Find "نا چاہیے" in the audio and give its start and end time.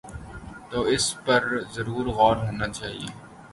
2.59-3.09